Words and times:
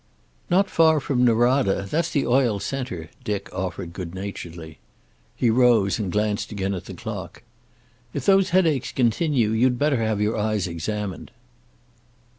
"Not 0.49 0.67
far 0.67 0.99
from 0.99 1.23
Norada. 1.23 1.83
That's 1.87 2.09
the 2.09 2.25
oil 2.25 2.59
center," 2.59 3.11
Dick 3.23 3.53
offered, 3.53 3.93
good 3.93 4.15
naturedly. 4.15 4.79
He 5.35 5.51
rose, 5.51 5.99
and 5.99 6.11
glanced 6.11 6.51
again 6.51 6.73
at 6.73 6.85
the 6.85 6.95
clock. 6.95 7.43
"If 8.11 8.25
those 8.25 8.49
headaches 8.49 8.91
continue 8.91 9.51
you'd 9.51 9.77
better 9.77 10.01
have 10.03 10.19
your 10.19 10.35
eyes 10.35 10.65
examined." 10.65 11.29